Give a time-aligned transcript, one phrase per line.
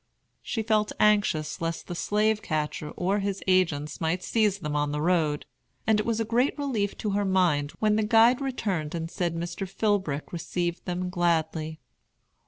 [0.41, 4.99] She felt anxious lest the slave catcher or his agents might seize them on the
[4.99, 5.45] road,
[5.85, 9.35] and it was a great relief to her mind when the guide returned and said
[9.35, 9.69] Mr.
[9.69, 11.81] Philbrick received them gladly.